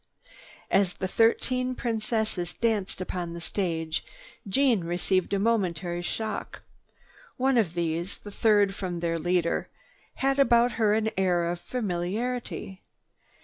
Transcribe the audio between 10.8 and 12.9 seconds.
her an air of familiarity.